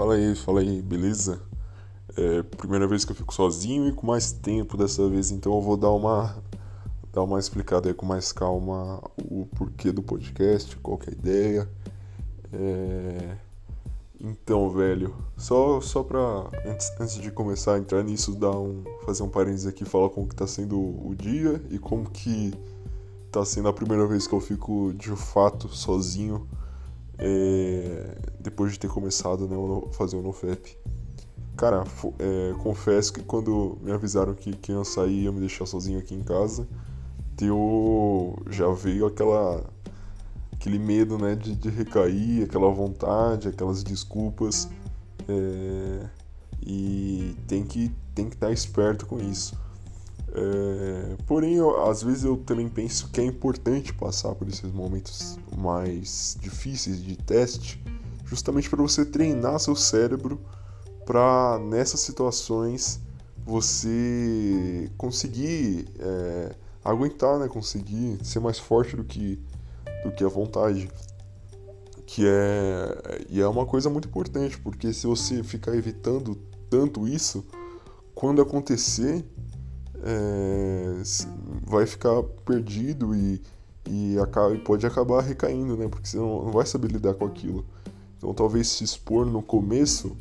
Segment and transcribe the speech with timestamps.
[0.00, 1.42] Fala aí, fala aí, beleza?
[2.16, 5.60] É primeira vez que eu fico sozinho e com mais tempo dessa vez, então eu
[5.60, 6.42] vou dar uma
[7.12, 8.98] dar uma explicada aí com mais calma
[9.30, 11.70] o porquê do podcast, qual que é a ideia.
[12.50, 13.36] É...
[14.18, 19.22] Então, velho, só só pra antes, antes de começar a entrar nisso, dar um fazer
[19.22, 22.54] um parênteses aqui, falar como que tá sendo o dia e como que
[23.30, 26.48] tá sendo a primeira vez que eu fico de fato sozinho
[27.20, 30.76] é, depois de ter começado né, a fazer o NoFap.
[31.56, 31.84] Cara,
[32.18, 36.14] é, confesso que quando me avisaram que, que eu sair ia me deixar sozinho aqui
[36.14, 36.66] em casa,
[37.36, 39.62] deu, já veio aquela
[40.52, 44.68] aquele medo né, de, de recair, aquela vontade, aquelas desculpas.
[45.28, 46.06] É,
[46.62, 49.58] e tem que, tem que estar esperto com isso.
[50.32, 55.38] É, porém, eu, às vezes eu também penso que é importante passar por esses momentos
[55.56, 57.82] mais difíceis de teste,
[58.24, 60.40] justamente para você treinar seu cérebro
[61.04, 63.00] para nessas situações
[63.44, 66.54] você conseguir é,
[66.84, 67.48] aguentar, né?
[67.48, 69.38] Conseguir ser mais forte do que
[70.04, 70.88] do que a vontade,
[72.06, 76.36] que é e é uma coisa muito importante porque se você ficar evitando
[76.70, 77.44] tanto isso,
[78.14, 79.24] quando acontecer
[80.02, 81.02] é,
[81.64, 83.40] vai ficar perdido e,
[83.88, 85.88] e, acaba, e, pode acabar recaindo, né?
[85.88, 87.64] Porque você não, não vai saber lidar com aquilo.
[88.16, 90.16] Então talvez se expor no começo,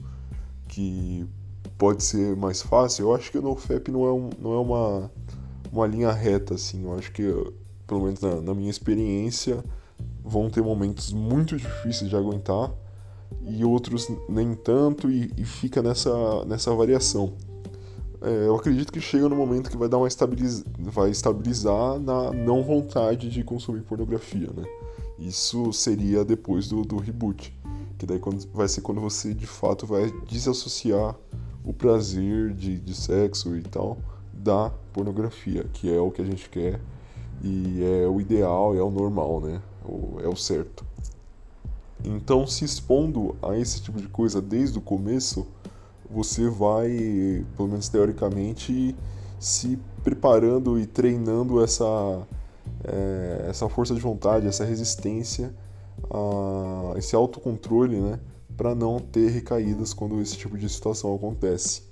[0.67, 1.27] que
[1.77, 5.11] pode ser mais fácil, eu acho que o NoFap não é, um, não é uma,
[5.71, 6.83] uma linha reta, assim.
[6.83, 7.23] Eu acho que,
[7.88, 9.64] pelo menos na, na minha experiência,
[10.23, 12.71] vão ter momentos muito difíceis de aguentar
[13.41, 17.33] e outros nem tanto, e, e fica nessa, nessa variação.
[18.22, 20.64] É, eu acredito que chega no momento que vai dar uma estabiliz...
[20.78, 24.64] vai estabilizar na não vontade de consumir pornografia, né?
[25.17, 27.53] Isso seria depois do, do reboot,
[27.98, 31.16] que daí quando, vai ser quando você de fato vai desassociar
[31.64, 33.98] o prazer de, de sexo e tal
[34.33, 36.80] da pornografia, que é o que a gente quer
[37.43, 39.61] e é o ideal, é o normal, né?
[39.86, 40.86] O, é o certo.
[42.04, 45.45] Então, se expondo a esse tipo de coisa desde o começo,
[46.09, 48.95] você vai, pelo menos teoricamente,
[49.39, 52.27] se preparando e treinando essa,
[52.83, 55.53] é, essa força de vontade, essa resistência,
[56.09, 58.19] a, esse autocontrole, né?
[58.58, 61.83] Para não ter recaídas quando esse tipo de situação acontece.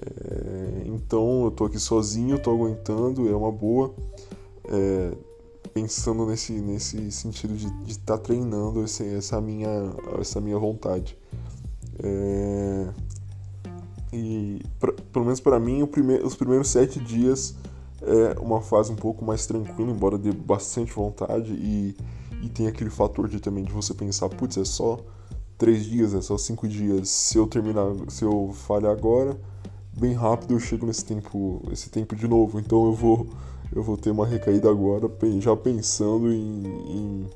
[0.00, 3.94] É, então eu tô aqui sozinho, tô aguentando, é uma boa.
[4.64, 5.12] É,
[5.74, 9.68] pensando nesse, nesse sentido de estar tá treinando esse, essa, minha,
[10.20, 11.16] essa minha vontade.
[12.02, 12.88] É,
[14.12, 17.54] e, pra, pelo menos para mim, os primeiros sete dias
[18.02, 21.52] é uma fase um pouco mais tranquila, embora dê bastante vontade.
[21.52, 21.96] E,
[22.42, 24.98] e tem aquele fator de também de você pensar, putz, é só
[25.56, 27.08] três dias, é só cinco dias.
[27.08, 29.38] Se eu terminar, se eu falhar agora,
[29.96, 32.58] bem rápido eu chego nesse tempo, esse tempo de novo.
[32.58, 33.28] Então eu vou,
[33.74, 37.30] eu vou ter uma recaída agora, já pensando em, em,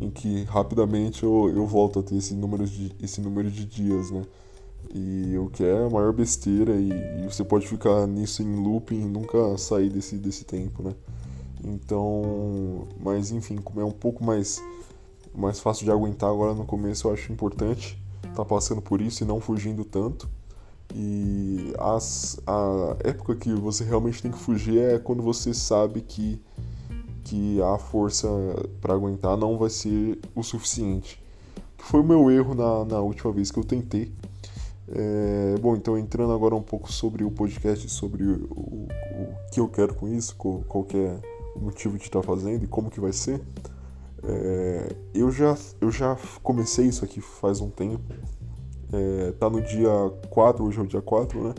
[0.00, 4.10] em que rapidamente eu, eu volto a ter esse número de, esse número de dias,
[4.10, 4.22] né?
[4.92, 9.02] E o que é a maior besteira e, e, você pode ficar nisso em looping
[9.02, 10.94] e nunca sair desse, desse tempo, né?
[11.64, 14.62] Então, mas enfim, como é um pouco mais,
[15.34, 19.24] mais fácil de aguentar agora no começo, eu acho importante estar tá passando por isso
[19.24, 20.28] e não fugindo tanto.
[20.94, 26.40] E as, a época que você realmente tem que fugir é quando você sabe que,
[27.24, 28.28] que a força
[28.80, 31.22] para aguentar não vai ser o suficiente.
[31.78, 34.12] Que foi o meu erro na, na última vez que eu tentei.
[34.88, 39.58] É, bom, então entrando agora um pouco sobre o podcast, sobre o, o, o que
[39.58, 41.18] eu quero com isso, qual, qual é
[41.56, 43.40] o motivo de estar fazendo e como que vai ser.
[44.22, 48.02] É, eu, já, eu já comecei isso aqui faz um tempo.
[48.92, 49.90] É, tá no dia
[50.30, 51.54] 4, hoje é o dia 4, né?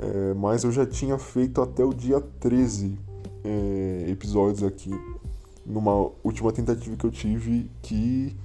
[0.00, 2.98] É, mas eu já tinha feito até o dia 13
[3.44, 4.90] é, episódios aqui.
[5.64, 8.36] Numa última tentativa que eu tive que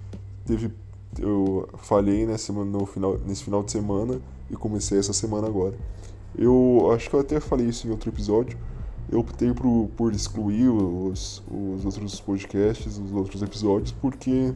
[0.46, 0.72] teve
[1.20, 4.20] eu falhei nesse, no final, nesse final de semana
[4.50, 5.76] e comecei essa semana agora.
[6.38, 8.58] Eu acho que eu até falei isso em outro episódio.
[9.10, 14.54] Eu optei por, por excluir os, os outros podcasts, os outros episódios, porque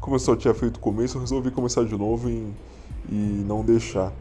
[0.00, 2.46] como eu só tinha feito o começo, eu resolvi começar de novo e,
[3.10, 4.12] e não deixar.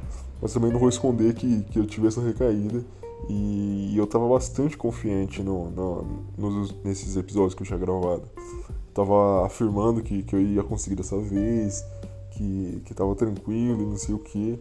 [0.42, 2.84] Mas também não vou esconder que, que eu tive essa recaída
[3.30, 6.08] e, e eu estava bastante confiante no, no,
[6.38, 8.24] nos, nesses episódios que eu tinha gravado
[8.98, 11.86] tava afirmando que, que eu ia conseguir dessa vez,
[12.32, 14.60] que, que tava tranquilo e não sei o que.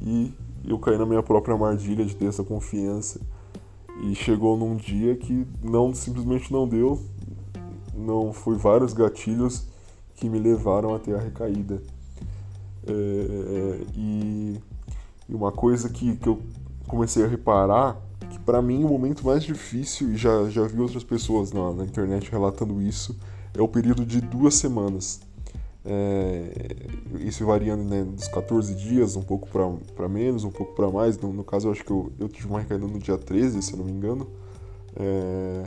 [0.00, 0.32] E
[0.64, 3.20] eu caí na minha própria armadilha de ter essa confiança.
[4.04, 7.02] E chegou num dia que não simplesmente não deu.
[7.92, 9.66] Não foi vários gatilhos
[10.14, 11.82] que me levaram até a recaída.
[12.86, 14.60] É, e,
[15.28, 16.40] e, uma coisa que, que eu
[16.86, 18.00] comecei a reparar,
[18.30, 21.84] que para mim o momento mais difícil, e já, já vi outras pessoas na, na
[21.84, 23.16] internet relatando isso,
[23.54, 25.20] é o período de duas semanas.
[25.84, 26.76] É,
[27.20, 31.18] isso variando né, dos 14 dias, um pouco para menos, um pouco para mais.
[31.18, 33.72] No, no, caso, eu acho que eu, eu tive uma recaída no dia 13, se
[33.72, 34.28] eu não me engano.
[34.96, 35.64] É,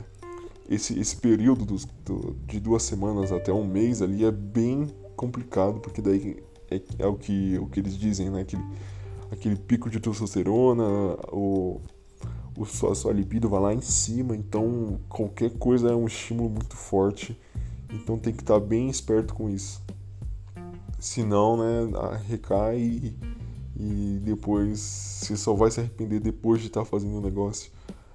[0.68, 5.80] esse, esse período dos, do, de duas semanas até um mês ali é bem complicado,
[5.80, 8.40] porque daí é, é, o, que, o que eles dizem, né?
[8.40, 8.64] Aquele,
[9.30, 10.84] aquele pico de testosterona,
[11.30, 11.80] o,
[12.56, 16.76] o sua, sua libido vai lá em cima, então qualquer coisa é um estímulo muito
[16.76, 17.38] forte.
[17.90, 19.82] Então tem que estar bem esperto com isso.
[20.98, 23.18] Senão, né, recai e,
[23.76, 27.70] e depois você só vai se arrepender depois de estar fazendo o negócio.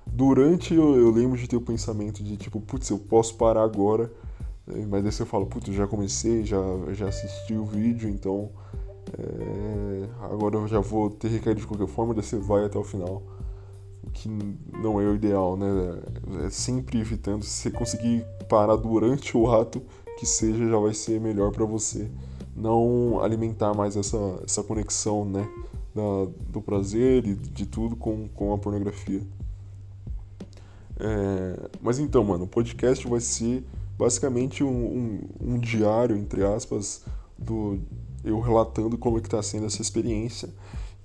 [0.05, 4.11] Durante eu, eu lembro de ter o pensamento de tipo, putz, eu posso parar agora,
[4.89, 6.59] mas aí você fala, putz, já comecei, já,
[6.91, 8.49] já assisti o vídeo, então
[9.17, 12.83] é, agora eu já vou ter recaído de qualquer forma, daí você vai até o
[12.83, 13.21] final.
[14.13, 15.67] Que não é o ideal, né?
[16.45, 19.81] É sempre evitando, se você conseguir parar durante o ato,
[20.17, 22.09] que seja, já vai ser melhor para você.
[22.55, 25.47] Não alimentar mais essa, essa conexão, né?
[25.93, 29.21] Da, do prazer e de tudo com, com a pornografia.
[30.99, 33.63] É, mas então, mano, o podcast vai ser
[33.97, 35.19] basicamente um, um,
[35.53, 37.03] um, diário, entre aspas,
[37.37, 37.79] do
[38.23, 40.49] eu relatando como é que tá sendo essa experiência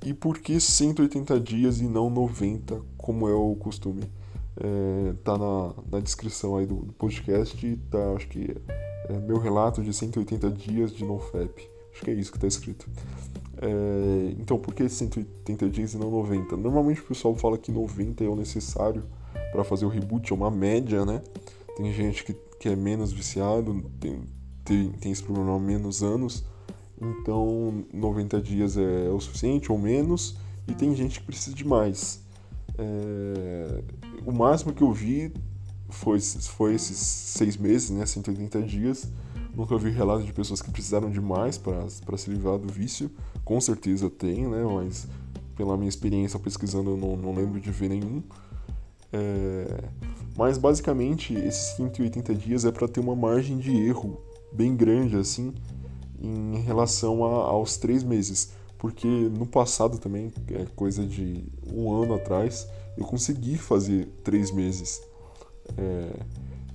[0.05, 4.05] e por que 180 dias e não 90, como é o costume.
[4.59, 8.57] É, tá na, na descrição aí do, do podcast, tá, acho que
[9.09, 11.69] é meu relato de 180 dias de NoFap.
[11.93, 12.89] Acho que é isso que tá escrito.
[13.59, 16.57] É, então, por que 180 dias e não 90?
[16.57, 19.05] Normalmente o pessoal fala que 90 é o necessário
[19.53, 21.23] para fazer o reboot, é uma média, né?
[21.77, 24.23] Tem gente que, que é menos viciado, tem,
[24.65, 26.45] tem, tem esse problema há menos anos,
[27.01, 32.21] então 90 dias é o suficiente ou menos, e tem gente que precisa de mais.
[32.79, 33.83] É,
[34.25, 35.33] o máximo que eu vi
[35.89, 39.11] foi, foi esses seis meses, né, 180 dias.
[39.55, 43.11] Nunca vi relatos de pessoas que precisaram de mais para se livrar do vício.
[43.45, 45.07] Com certeza tem, né, mas
[45.57, 48.23] pela minha experiência pesquisando eu não, não lembro de ver nenhum.
[49.13, 49.85] É,
[50.37, 54.21] mas basicamente esses 180 dias é para ter uma margem de erro
[54.53, 55.55] bem grande assim
[56.21, 62.15] em relação a, aos três meses, porque no passado também é coisa de um ano
[62.15, 62.67] atrás
[62.97, 65.03] eu consegui fazer três meses
[65.77, 66.11] é,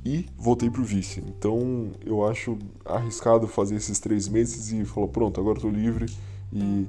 [0.06, 1.24] e voltei pro vício.
[1.28, 6.06] Então eu acho arriscado fazer esses três meses e falar pronto agora tô livre
[6.52, 6.88] e,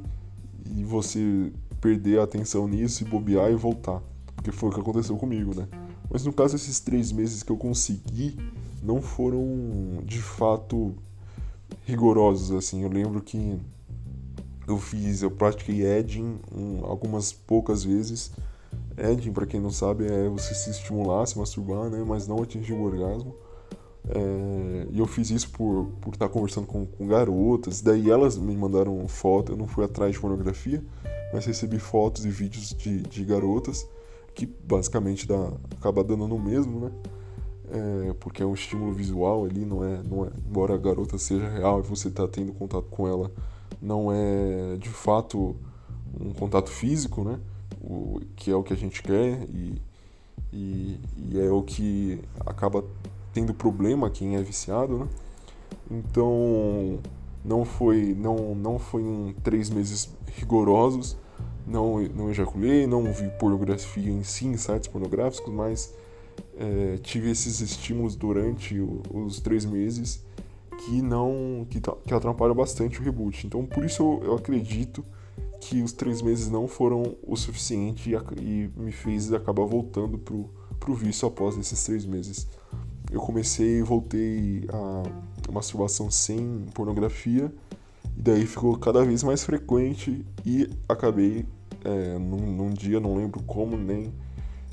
[0.77, 4.03] e você perder a atenção nisso e bobear e voltar
[4.43, 5.69] porque foi o que aconteceu comigo, né?
[6.11, 8.37] Mas no caso, esses três meses que eu consegui
[8.83, 10.95] não foram de fato
[11.85, 12.83] rigorosos, assim.
[12.83, 13.59] Eu lembro que
[14.67, 18.31] eu fiz, eu pratiquei edging um, algumas poucas vezes.
[18.97, 22.05] Edging, para quem não sabe, é você se estimular, se masturbar, né?
[22.07, 23.35] Mas não atingir o orgasmo.
[24.09, 28.57] É, e eu fiz isso por, por estar conversando com, com garotas, daí elas me
[28.57, 30.83] mandaram foto, eu não fui atrás de pornografia,
[31.33, 33.87] mas recebi fotos e vídeos de, de garotas
[34.35, 36.91] que basicamente dá, acaba dando no mesmo, né?
[37.75, 41.49] É, porque é um estímulo visual ali, não é, não é, embora a garota seja
[41.49, 43.33] real e você está tendo contato com ela,
[43.81, 45.57] não é de fato
[46.21, 47.41] um contato físico, né?
[47.81, 49.81] O, que é o que a gente quer e,
[50.53, 52.85] e, e é o que acaba
[53.33, 55.09] tendo problema quem é viciado, né?
[55.91, 56.99] Então
[57.43, 61.17] não foi não não foi três meses rigorosos
[61.67, 65.95] não, não ejaculei, não vi pornografia em si, em sites pornográficos, mas
[66.57, 70.25] é, tive esses estímulos durante o, os três meses
[70.85, 73.47] que não que, que atrapalham bastante o reboot.
[73.47, 75.05] Então, por isso eu, eu acredito
[75.61, 80.51] que os três meses não foram o suficiente e, e me fez acabar voltando pro,
[80.81, 82.49] pro vício após esses três meses.
[83.11, 87.53] Eu comecei e voltei a masturbação sem pornografia
[88.17, 91.47] e daí ficou cada vez mais frequente e acabei
[91.85, 94.13] é, num, num, dia, não lembro como nem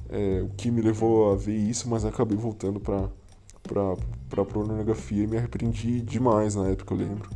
[0.10, 3.10] é, o que me levou a ver isso, mas acabei voltando para
[4.28, 7.30] pra pornografia e me arrependi demais na época, eu lembro.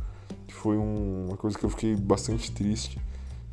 [0.46, 2.98] Que foi um, uma coisa que eu fiquei bastante triste.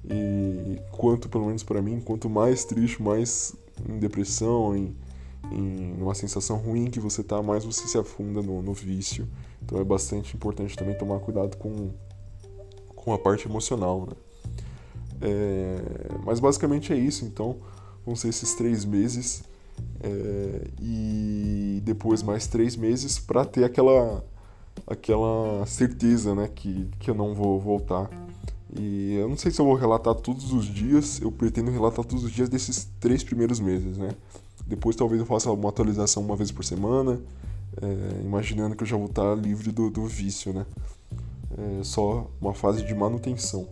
[0.04, 3.56] E quanto, pelo menos para mim, quanto mais triste, mais
[3.88, 4.96] em depressão, em,
[5.52, 9.28] em uma sensação ruim que você tá, mais você se afunda no, no vício.
[9.62, 11.92] Então é bastante importante também tomar cuidado com
[13.04, 14.14] com a parte emocional, né?
[15.22, 15.78] É,
[16.24, 17.58] mas basicamente é isso, então
[18.06, 19.44] vão ser esses três meses
[20.02, 24.24] é, e depois mais três meses para ter aquela
[24.88, 28.10] aquela certeza, né, que, que eu não vou voltar
[28.78, 32.24] E eu não sei se eu vou relatar todos os dias, eu pretendo relatar todos
[32.24, 34.12] os dias desses três primeiros meses, né?
[34.66, 37.20] Depois talvez eu faça uma atualização uma vez por semana,
[37.82, 40.66] é, imaginando que eu já vou estar livre do, do vício, né?
[41.80, 43.68] É só uma fase de manutenção.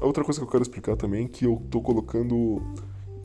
[0.00, 2.62] Outra coisa que eu quero explicar também é que eu tô colocando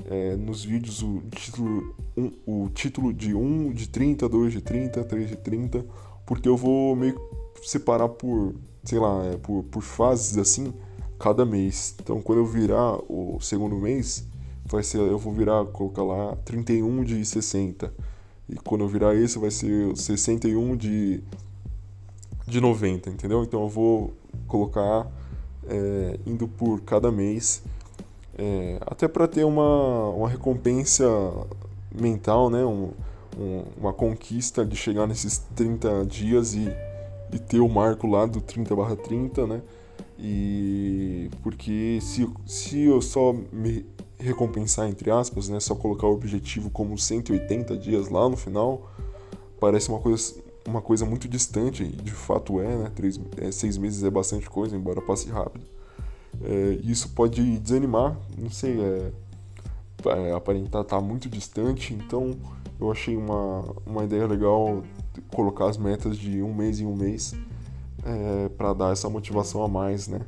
[0.05, 5.03] é, nos vídeos o título, um, o título de 1 de 30, 2 de 30,
[5.03, 5.85] 3 de 30,
[6.25, 7.19] porque eu vou meio
[7.59, 10.73] que separar por, sei lá, é, por, por fases assim,
[11.19, 11.95] cada mês.
[12.01, 14.27] Então quando eu virar o segundo mês,
[14.65, 17.93] vai ser, eu vou virar, colocar lá 31 de 60.
[18.49, 21.23] E quando eu virar esse vai ser 61 de,
[22.45, 23.43] de 90, entendeu?
[23.43, 24.13] Então eu vou
[24.47, 25.09] colocar
[25.67, 27.63] é, indo por cada mês
[28.37, 31.05] é, até para ter uma, uma recompensa
[31.93, 32.63] mental, né?
[32.65, 32.91] Um,
[33.37, 36.71] um, uma conquista de chegar nesses 30 dias e,
[37.31, 39.61] e ter o marco lá do 30 barra 30, né?
[40.17, 43.85] E porque se, se eu só me
[44.17, 45.59] recompensar, entre aspas, né?
[45.59, 48.91] Só colocar o objetivo como 180 dias lá no final,
[49.59, 50.35] parece uma coisa,
[50.67, 52.91] uma coisa muito distante, e de fato é, né?
[52.95, 55.65] Três, é, seis meses é bastante coisa, embora passe rápido.
[56.43, 59.11] É, isso pode desanimar, não sei, é,
[60.05, 62.35] é, aparentar estar tá muito distante, então
[62.79, 64.83] eu achei uma, uma ideia legal
[65.33, 67.35] colocar as metas de um mês em um mês
[68.03, 70.21] é, para dar essa motivação a mais, né?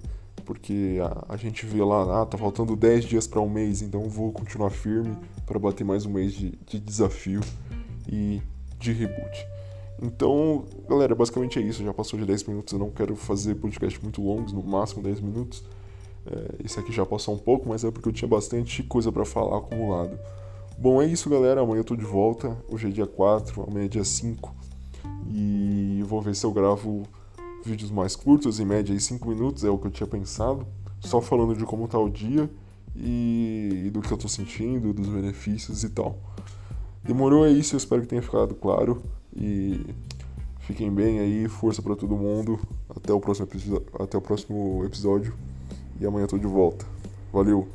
[0.46, 4.08] Porque a, a gente vê lá, ah, tá faltando 10 dias para um mês, então
[4.08, 7.42] vou continuar firme para bater mais um mês de, de desafio
[8.08, 8.42] e
[8.80, 9.48] de reboot.
[10.02, 11.84] Então, galera, basicamente é isso.
[11.84, 15.22] Já passou de 10 minutos, eu não quero fazer podcast muito longos, no máximo 10
[15.22, 15.64] minutos.
[16.26, 19.26] É, esse aqui já passou um pouco, mas é porque eu tinha bastante coisa para
[19.26, 20.18] falar acumulado.
[20.78, 21.62] Bom, é isso, galera.
[21.62, 22.58] Amanhã eu tô de volta.
[22.70, 24.54] Hoje é dia 4, amanhã é dia 5.
[25.32, 27.04] E vou ver se eu gravo
[27.64, 30.68] vídeos mais curtos, em média aí 5 minutos, é o que eu tinha pensado.
[31.00, 32.50] Só falando de como tá o dia
[32.96, 36.18] e, e do que eu tô sentindo, dos benefícios e tal.
[37.06, 39.02] Demorou é isso, eu espero que tenha ficado claro.
[39.36, 39.80] E
[40.62, 42.60] fiquem bem aí, força para todo mundo.
[42.90, 43.48] Até o próximo,
[44.00, 45.36] até o próximo episódio.
[46.02, 46.86] E amanhã eu tô de volta.
[47.32, 47.68] Valeu!